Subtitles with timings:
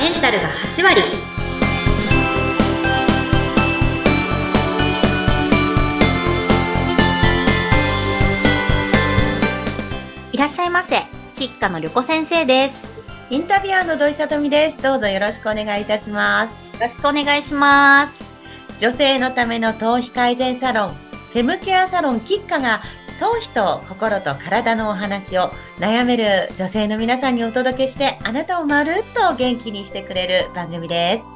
[0.00, 1.02] メンタルが8割
[10.32, 10.96] いらっしゃいませ
[11.36, 12.94] 吉花の旅子先生です
[13.28, 14.78] インタビュアーの土井さとみです。
[14.78, 16.52] どうぞよろしくお願いいたします。
[16.54, 18.26] よろしくお願いします
[18.80, 20.94] 女性のための頭皮改善サロン、
[21.32, 22.80] フェムケアサロンキッカが
[23.20, 31.30] 頭皮と心と体のお話を悩める女性の皆さんにお届けしてあなたをまるっと元気にしてくれる番組です。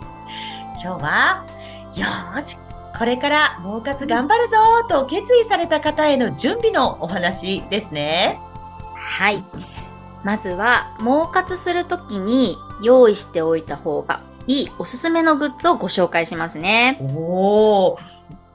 [0.82, 1.46] 今日は、
[1.94, 2.56] よーし、
[2.98, 8.40] これから毛活頑張るぞーと決意された方への準備のお話ですね。
[8.96, 9.44] はい
[10.24, 17.98] まずは毛活するときに用意しておいた方がいいおすすめのグッズをご紹介しますねおー、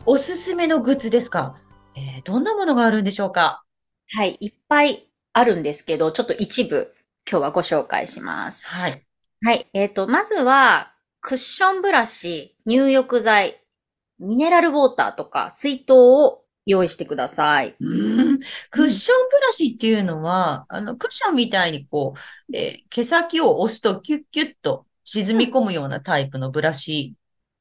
[0.07, 1.53] おすすめのグッズですか、
[1.99, 3.63] えーどんなものがあるんでしょうか？
[4.11, 6.93] はいいっぱいあるんですけどちょっと一部
[7.29, 9.05] 今日はご紹介しますはい。
[9.41, 9.67] はい。
[9.73, 10.91] えっ、と、まずは、
[11.21, 13.61] クッションブラシ、入浴剤、
[14.19, 17.75] ミネラルウォーターとか水筒を用意してください。
[17.79, 22.15] うーんクッションブラシっていうのは、あの、クッションみたいにこ
[22.51, 27.15] う、えー毛先を押すとキュッキュッと沈み込むようなタイプのブラシ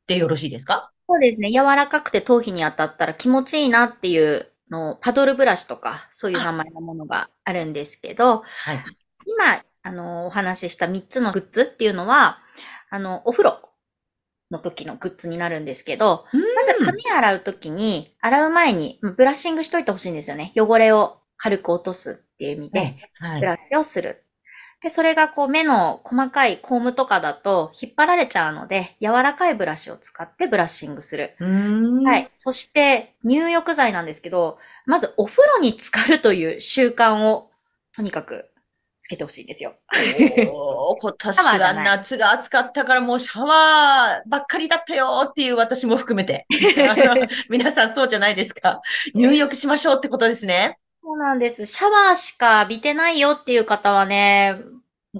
[0.08, 0.90] でよろしいですか？
[1.08, 1.50] そうですね。
[1.50, 8.88] 柔らかくて頭皮に当たったら気持ちいいなっていうのを、パドルブラシとか、そういう名前のものがあるんですけど、はい。
[9.24, 9.44] 今、
[9.82, 12.40] あの、お話しした3つのグッズっていうのは、
[12.90, 13.70] あの、お風呂
[14.50, 20.52] の時のグッズになるんですけど、まず髪洗うときに、洗う前にブラッシングしといてほしいんですよね。
[20.56, 23.40] 汚れを軽く落とすっていう意味で、はい。
[23.40, 24.24] ブラシをする。
[24.80, 31.34] で、それがこう目の細かいコームとかだと引っ張られちゃうので、柔らかいブラシを使ってブラッシングする。
[32.04, 32.28] はい。
[32.32, 37.50] そして、入浴剤なんですけど、まずお風呂に浸かるという習慣を、
[37.92, 38.50] とにかく
[39.00, 39.74] つけてほしいんですよ。
[41.00, 46.46] 今年は夏が暑かったからもうシャワーばっかりだったよっていう私も含めて。
[47.50, 48.80] 皆さんそうじゃないですか。
[49.14, 50.78] 入浴しましょうってことですね。
[51.08, 51.64] そうなんです。
[51.64, 54.56] シャワーしか浴びてないよっていう方はね、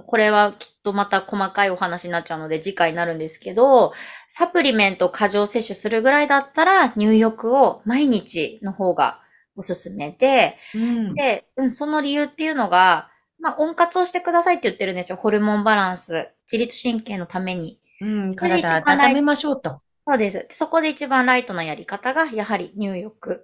[0.05, 3.93] これはきっとまた細かいお話になっちゃうので次回になるんですけど、
[4.27, 9.19] サプリメントを過剰摂取するぐらいだったら入浴を毎日の方が
[9.55, 11.15] おすすめで、うん。
[11.15, 15.15] で、うん、その理由っていうのが、まあ、温活をしてくださいって言ってるんですよ。
[15.15, 17.79] ホルモンバランス、自律神経のために。
[18.01, 19.81] うん、体番温めましょうと。
[20.07, 20.37] そうです。
[20.37, 23.43] でそこで一番ライトなやり方が、やはり入浴。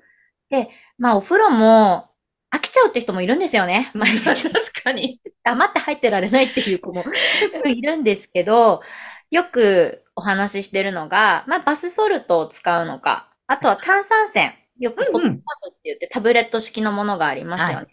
[0.52, 0.70] で、
[1.00, 2.12] まあ、お風呂も
[2.56, 3.92] 飽きちゃうって人もいるんですよね。
[3.96, 5.20] 毎日確かに。
[5.44, 7.04] 黙って入ってられないっていう子も
[7.66, 8.82] いるんですけど、
[9.30, 14.52] よくお話ししてるのが、まあ、バスソルトを使うのか、あとは炭酸泉。
[14.80, 15.36] よくホットパブっ
[15.72, 17.88] て言ってタブレット式のものがありますよね。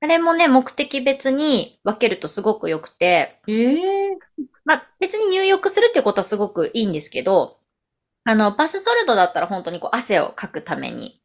[0.00, 4.18] あれもね、目的別に分けるとすごく良くて、ええ
[4.64, 7.58] まあ、別に入浴するってことはすごくいいんですけど、
[8.24, 11.20] あの、バスソルトだったら本当にこう汗をかくために、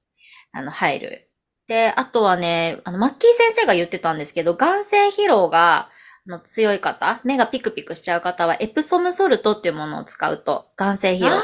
[0.52, 1.29] あの、入る。
[1.70, 5.90] で、あとはね、あの、マッキー先生が言ってたんですけど、眼性疲労が、
[6.28, 11.44] あの強い方、目がピクピクしちゃう方は、エプソムソルトっていうものを使うと、眼性疲労が。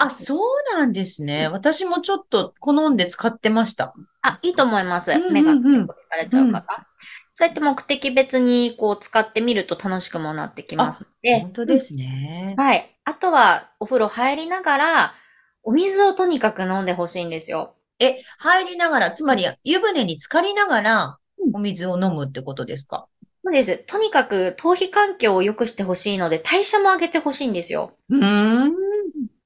[0.00, 0.38] あ、そう
[0.76, 1.46] なんですね。
[1.46, 3.94] 私もちょっと好んで使ってました。
[4.22, 5.12] あ、いいと思います。
[5.12, 6.86] うんうんうん目が結構疲れちゃう方。
[7.32, 11.40] そうやって目的別にこう使ってみると楽しくもなってきますので。
[11.40, 12.56] 本当ですね。
[12.58, 12.96] はい。
[13.04, 15.14] あとは、お風呂入りながら、
[15.62, 17.76] お水をとにかく飲んでほしいんですよ。
[18.00, 23.06] え、入りながら、つまり湯船に浸かりながらうんお水を飲むってことですか？
[23.44, 23.78] そうです。
[23.78, 27.92] とにかく頭皮環境を良くしてほしいので、代謝も上げてほしいんですよ。
[28.08, 28.72] うーん。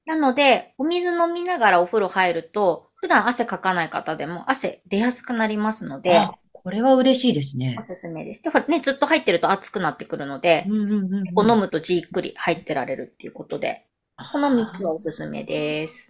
[0.05, 7.83] なので、お水飲みながらお風呂入ると、普段汗かかない方でも汗出やすくなりますので、あ、これは嬉しいですねお。
[7.83, 8.43] すすめです。
[8.43, 13.85] で、ほらね、ずっと入ってると熱くなってくるのでう、んうんうんうんこう飲むとじっくり入ってられるっていうことで、
[14.31, 16.09] この3つはおすすめです。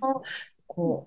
[0.67, 1.06] こ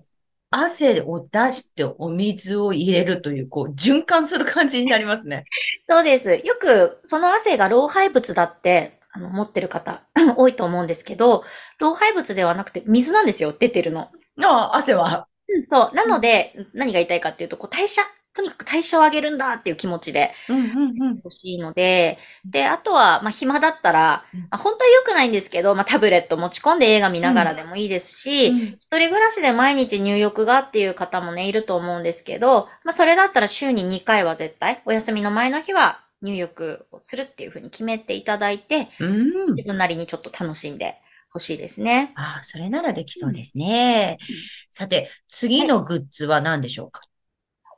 [0.51, 5.45] 汗を出してお水を入れるという、こう、循環する感じになりますね。
[5.85, 6.35] そうです。
[6.35, 10.03] よく、その汗が老廃物だって、あの、持ってる方
[10.37, 11.43] 多いと思うんですけど、
[11.79, 14.09] 老廃物ではなくて水なんですよ、出てるの。
[14.43, 15.27] あ、汗は。
[15.67, 15.95] そう。
[15.95, 18.01] なので、何が言いたいかっていうと、こう代謝、
[18.33, 20.59] とにかく代謝を上げるんだっていう気持ちでうんう
[20.93, 21.23] んうん。
[21.23, 39.47] 欲しいので、で、あとは、まあ、暇だったらうん、まあ、本当は良くないんですけど、まあ、タブレット持ち込んで映画見ながらでもいいですし、一人暮らしで毎日入浴がっていう方もね、いると思うんですけど、まあ、それだったら週に2回は絶対、お休みの前の日は入浴をするっていうふうに決めていただいて、うん。
[39.49, 40.95] 自分なりにちょっと楽しんで
[41.31, 42.11] ほしいですね。
[42.15, 44.17] ああ、それならできそうですね。
[44.19, 44.35] うん
[44.71, 47.01] さて、次のグッズは何でしょうか？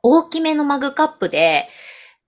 [0.03, 1.69] 大きめのマグカップで、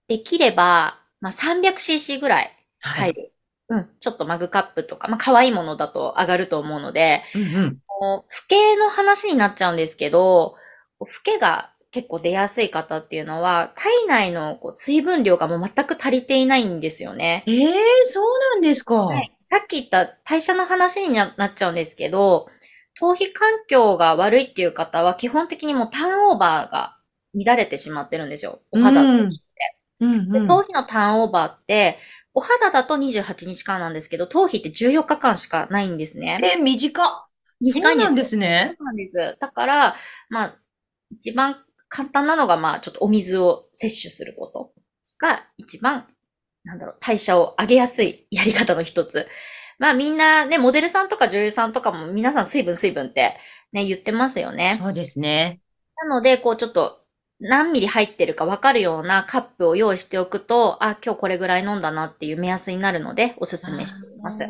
[0.08, 2.52] できれば、まあ、300cc ぐらい
[2.82, 3.32] は入る
[3.68, 7.78] うん、ちょっとマグカップとか、まあ可愛いものだと上がると思うので、うんうん。
[7.88, 10.56] こう老けの話になっちゃうんですけど、
[11.00, 17.44] こう老けが結構出やすい方っていうのは、体内のこう水分量がもう全く足りていないんですよね。
[17.48, 17.74] ええ
[18.04, 18.96] そうなんですか。
[19.06, 19.36] はい。
[19.40, 22.50] さっき言った代謝の話にななっちゃうんですけど、
[23.00, 26.95] 頭皮環境が悪いっていう方は基本的にもうターンオーバーが
[27.36, 28.62] 乱れてしまってるんですよ。
[28.72, 29.46] お肌とうんして。
[30.02, 30.32] うんうん。
[30.32, 31.98] で頭皮のターンオーバーって、
[32.34, 36.40] お肌だと28日間なんですけど、頭皮って14日間しかないんですね。
[36.44, 37.26] え、短っ。
[37.62, 38.76] 短いんですよそうなんですね。
[38.78, 39.38] そうなんです。
[39.40, 39.96] だから、
[40.30, 40.56] まあ、
[41.12, 44.74] 一番簡単なのが、まあ、ちょっとお水を摂取すること
[45.18, 46.08] が一番、
[46.64, 49.28] なんだろう、代謝を上げやすいやり方の一つ。
[49.78, 53.38] まあみんなね、モデルさんとか女優さんとかも皆さん水分水分って
[53.72, 54.78] ね、言ってますよね。
[54.82, 55.60] そうですね。
[56.02, 57.05] なので、こうちょっと
[57.40, 64.48] 何ミリ入ってるかわかるようなカップを用意しておくと、あ、今日これぐらい飲んだなっていう目安になるので、おすすめしています。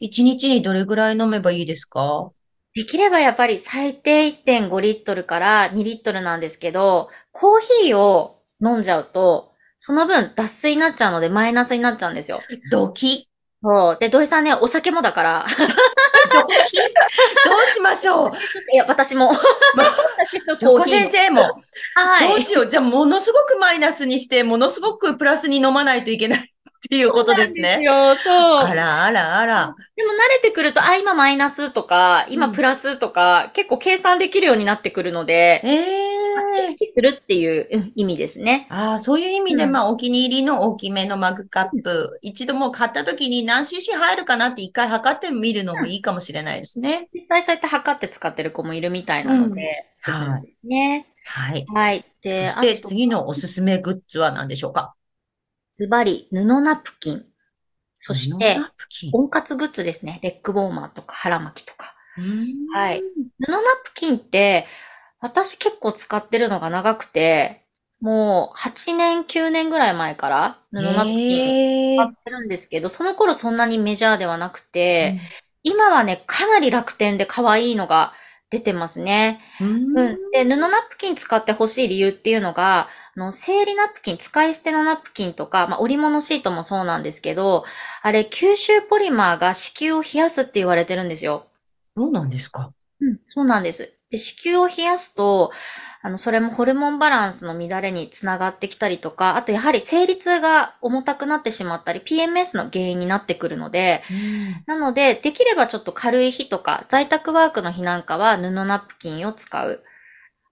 [0.00, 2.30] 一日にどれぐらい飲めばいいですか？
[2.74, 12.40] できればやっぱり最低1.5リットルから2リットルなんですけど、コーヒーを飲んじゃうと、その分脱水になっちゃうのでマイナスになっちゃうんですよ。
[12.70, 13.28] ドキ。
[13.64, 13.98] そう。
[13.98, 15.46] で、土井さんね、お酒もだから。
[16.34, 16.44] ど
[17.56, 18.30] うしましょう。
[18.72, 19.32] いや、私も。
[20.60, 21.42] 横先生も。
[21.94, 22.28] はい。
[22.28, 22.68] どうしよう。
[22.68, 26.53] じゃあ、ものすごくマイナスにして、ものすごくプラスに飲まないといけない
[26.86, 27.82] っていうことですね。
[27.84, 28.34] よ、そう。
[28.66, 29.74] あらあらあら。
[29.96, 38.66] でも慣れてくると、あ、今マイナスとか、今プラスとか、結構計算できるようになってくるので、ええ意識するっていううん意味ですね。
[38.70, 47.06] ああ、そういう意味で、うんまあ、お気に入りの大きめのマグカップ、一度もう買った時に何 cc 入るかなって一回測ってみるのもいいかもしれないですね。
[47.12, 49.66] 実際そうやって測って使ってる子もいるみたいなので、うん
[50.06, 51.06] おすすめですね。
[51.24, 51.66] はい。
[51.66, 52.04] はい。
[52.20, 54.94] そで、して次のおすすめグッズは何でしょうか？
[55.74, 57.24] ズバリ、布ナプキン。
[57.96, 58.58] そして。
[59.12, 60.20] 温活グッズですね。
[60.22, 61.94] レッグウォーマーとか腹巻きとか。
[62.16, 63.00] うんはい。
[63.00, 64.66] 布ナプキンって、
[65.18, 67.64] 私結構使ってるのが長くて、
[68.00, 75.20] もう8年、9年ぐらい前から布ナプキンへ使ってるんですけど、その頃そんなにメジャーではなくて、
[75.64, 78.12] 今はね、かなり楽天で可愛いのが
[78.54, 79.40] 出てますね。
[79.60, 80.18] うんうん。
[80.32, 87.64] で、布ナプキン使ってほしい理由っていうのが、あの、生理ナプキン、使い捨てのナプキンとか、まあ、織物シートもそうなんですけど、
[88.02, 91.46] あれ、吸収ポリマーが子宮を冷やすって言われてるんですよ。
[91.96, 93.92] そうなんですかうん、そうなんです。
[94.10, 95.50] で、子宮を冷やすと、
[96.04, 104.02] あの、それもホルモンバランスの乱れにつながってきたりとか、あとやはり生理痛が重たくなってしまったり、PMS の原因になってくるので、
[104.66, 109.82] なので、できればちょっと軽い日とか、在宅ワークの日なんかは布ナプキンを使う。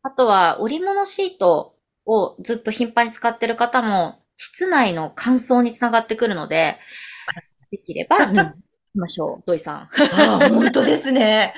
[0.03, 1.77] あとは、織物シート
[2.07, 6.79] をずっと頻繁に使ってる方も、膣内の乾燥につながってくるので、
[7.71, 8.45] できれば、うん、行
[8.93, 9.77] きましょう、土井さん。
[9.79, 9.89] あ
[10.43, 11.55] あ、本当ですね。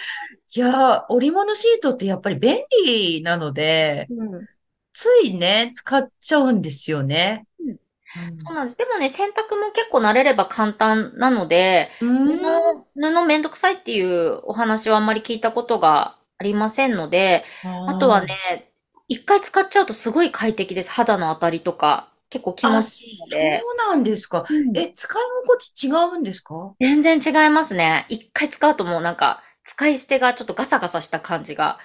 [0.56, 4.48] いやー、織物シートってやっぱり便利なので、うん
[4.92, 7.46] ついね、使っちゃうんですよね。
[7.62, 7.78] うん
[8.36, 8.76] そうなんです。
[8.78, 12.38] でもね、洗濯も結構慣れれば簡単なので、うん
[12.94, 17.44] 布、布めんどくさいっていうお話はあんまり聞いたことがありませんので、
[17.84, 18.72] あとはね、
[19.08, 20.92] 一回使っちゃうとすごい快適です。
[20.92, 23.69] 肌の当たりとか、結構気持あ、ちいいのそうで。
[23.76, 24.44] なんですか。
[24.48, 26.76] うんえ、使い心地違うんですか？
[26.81, 28.06] 全然違いますね。
[28.08, 31.78] 一回使うともうなんか、使い捨てがちょっとガサガサした感じが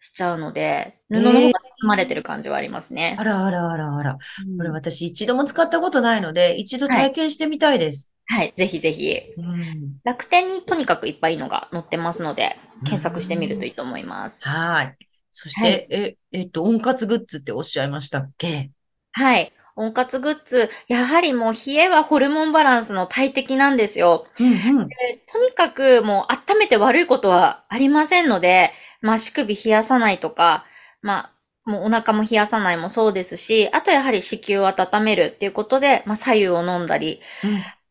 [0.00, 3.16] しちゃうので、布の方が包まれてる感じはありますね。
[3.18, 4.18] あらあらあらあら。
[4.46, 8.08] うんこれ私一度も使ったことないので、一度体験してみたいです。
[8.26, 9.18] はい、ぜひぜひ。
[9.36, 14.46] うん楽天にとにかくいっぱいいいのが載ってますので、検索してみるといいと思います。
[14.46, 14.96] はい。
[15.32, 18.70] そしはいて、え、えっと、温活グッズっておっしゃいましたっけ？
[19.12, 19.52] はい。
[19.76, 24.26] 温活グッズ、やはりもう冷えはホルモンバランスの大敵なんですよ。
[24.38, 24.88] うんうん。
[24.88, 24.94] で
[25.26, 30.64] とにかくもう温めて悪いことはありませんので、まあ足首冷やさないとか、
[31.02, 31.30] ま
[31.66, 37.20] あもうお腹も冷やさないもそうですし、あとやはり子宮を温めるっていうことで、まあ左右を飲んだり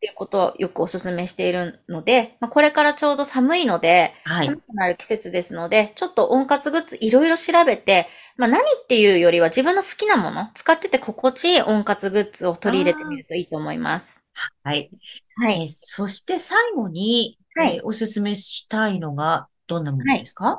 [0.04, 4.46] っていうことをよくお勧めしているので、まあこれからちょうど寒いので、はい。
[4.46, 8.06] 寒くなる季節ですので、ちょっと温活グッズいろいろ調べて、
[8.36, 14.22] まあ何っていうよりは自分の好きなもの、使ってて心地いい温活グッズを取り入れてみるといいと思います。
[14.62, 14.90] はい。
[15.36, 15.62] はい。
[15.62, 20.58] えーそして最後に、はいえーおすすめしたいのが、どんなものですか？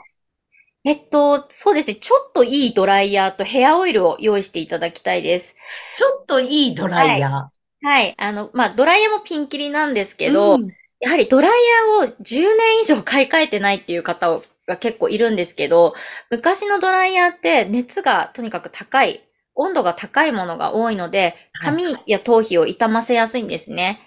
[0.83, 1.95] えっと、そうですね。
[1.95, 5.55] ちょっといいドライヤーとヘアオイルを用意していただきたいです。
[5.95, 7.31] ちょっといいドライヤー。
[7.31, 7.51] は
[8.01, 8.15] い。
[8.17, 10.67] あの、まあ、ドライヤーもピンキリなんですけど、うん
[11.01, 11.51] やはりドライ
[11.99, 15.93] ヤーを10年以上買い替えてないっていう方をが結構いるんですけど、
[16.31, 19.21] 昔のドライヤーって熱がとにかく高い、
[19.53, 23.99] 温度が高いものが多いので、はい髪や頭皮を傷ませやすいんですね。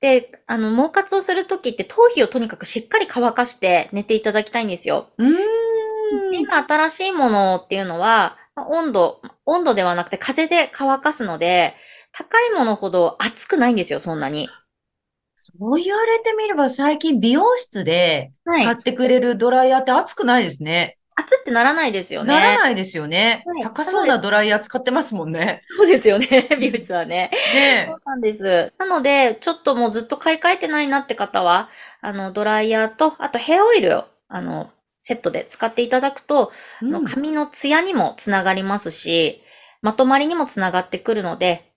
[0.00, 5.08] で、あの、毛活をするときって頭皮をとにかくしっかり乾かして寝ていただきたいんですよ。
[5.18, 5.36] うーん。
[6.34, 11.74] 今新しいものっていうのは、まあ温度、温度ではなくて風で乾かすので、
[12.18, 14.48] 高いものほど熱くないんですよ、そんなに。
[15.36, 20.98] そう言われてみれば最近美容室ではい使ってくれるドライヤーって熱くないですね。
[21.16, 22.34] 熱ってならないですよね。
[22.34, 23.62] ならないですよねはい。
[23.62, 25.62] 高そうなドライヤー使ってますもんね。
[25.70, 26.26] そうですよね、
[26.60, 27.30] 美容室はね。
[27.54, 28.72] ねそうなんです。
[28.78, 31.70] なので、ちょっともうずっと買い替えてないなって方は、
[32.00, 34.70] あの、ドライヤーと、あとヘアオイルを、あの、
[35.00, 39.42] セットで使っていただくと、うん髪のツヤにもつながりますし、
[39.82, 41.67] まとまりにもつながってくるので、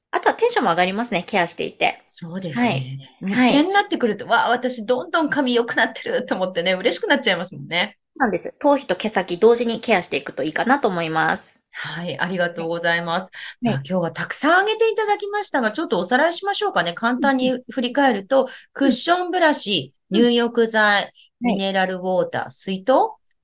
[0.41, 2.01] テンションも上がりますね、ケアしていて。
[2.05, 2.67] そうですね。
[2.67, 7.97] はいもうはいツヤになってくると、わあ、私どんどん髪良くなってると思ってね、嬉しくなっちゃいますもんね。
[8.15, 8.53] なんです。
[8.59, 11.63] 頭皮と毛先同時にケアしていくといいかなと思います。
[11.73, 13.31] はい、ありがとうございます。
[13.63, 16.93] はいまあ今日はたくさんあげていただきましたが、ちょっとおさらいしましょうかね。
[16.93, 22.91] 簡単に振り返ると、クッションブラシ、うん入浴剤、はいミネラルウォーター、水筒、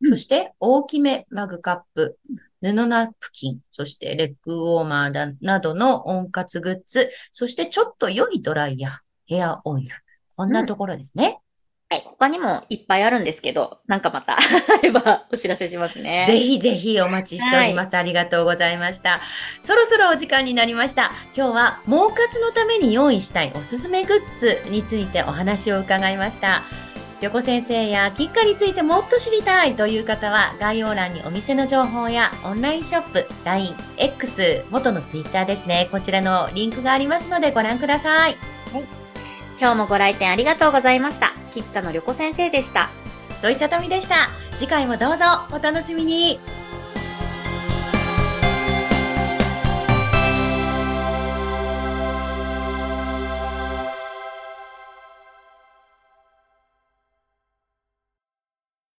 [0.02, 2.20] うんそして大きめマグカップ、
[2.62, 8.94] 布ナプキン、そしてレッグウォーマーだなどの温活グッズ、そしてちょっと良いドライヤー、
[9.26, 9.96] ヘアオイル。
[10.36, 11.40] こんなところですね。
[11.90, 12.04] はい。
[12.06, 14.40] 他にもいっぱいあるんですけど、なんかまた、あ
[14.84, 16.26] ればお知らせしますね。
[16.28, 17.96] ぜひぜひお待ちしております。
[17.96, 19.22] ありがとうございました。
[19.62, 21.12] そろそろお時間になりました。
[21.36, 26.87] 今日は毛活のために用意したいおすすめグッズについてお話を伺いました。
[27.20, 35.90] 旅子先生やキッカについてもっと知りたいという方は概要欄にお店の情報やオンラインショップ、LINE、X、元の Twitter ですね。
[35.92, 38.36] こちらのリンクがありますのでご覧ください。
[39.60, 41.34] 今日もご来店ありがとうございました。
[41.52, 42.90] キッカの旅子先生でした。
[43.42, 44.30] 土井さとみでした。
[44.56, 46.40] 次回もどうぞお楽しみに。